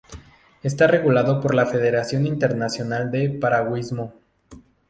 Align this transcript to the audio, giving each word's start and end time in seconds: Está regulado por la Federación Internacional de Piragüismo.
Está 0.63 0.87
regulado 0.87 1.39
por 1.41 1.53
la 1.53 1.67
Federación 1.67 2.25
Internacional 2.25 3.11
de 3.11 3.29
Piragüismo. 3.29 4.15